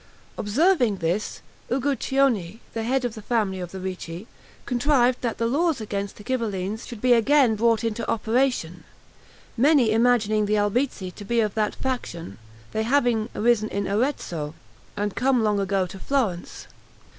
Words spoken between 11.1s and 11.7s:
to be of